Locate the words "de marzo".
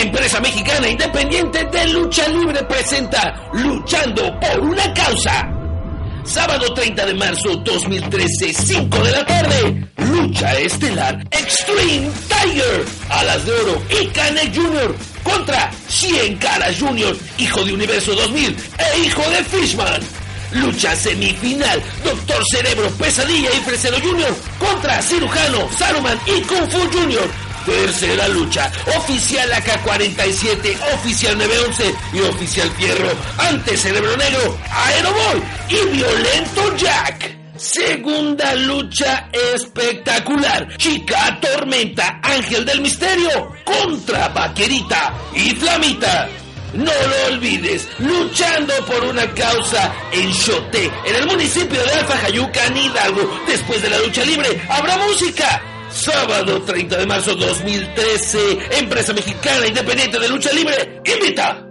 7.06-7.56, 56.96-57.36